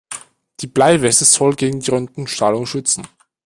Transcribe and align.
Die 0.61 0.65
Bleiweste 0.65 1.25
soll 1.25 1.53
gegen 1.55 1.79
die 1.79 1.91
Röntgenstrahlung 1.91 2.65
schützen. 2.65 3.07